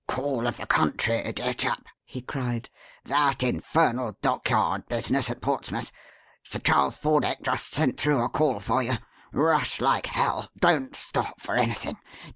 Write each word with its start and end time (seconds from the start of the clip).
"Call 0.07 0.47
of 0.47 0.57
the 0.57 0.65
Country, 0.65 1.31
dear 1.31 1.53
chap!" 1.53 1.85
he 2.03 2.23
cried. 2.23 2.71
"That 3.05 3.43
infernal 3.43 4.17
dockyard 4.23 4.87
business 4.87 5.29
at 5.29 5.41
Portsmouth. 5.41 5.91
Sir 6.43 6.57
Charles 6.57 6.97
Fordeck 6.97 7.43
just 7.43 7.75
sent 7.75 7.99
through 8.01 8.23
a 8.23 8.27
call 8.27 8.59
for 8.59 8.81
you. 8.81 8.97
Rush 9.31 9.79
like 9.79 10.07
hell! 10.07 10.49
Don't 10.59 10.95
stop 10.95 11.39
for 11.39 11.53
anything! 11.55 11.97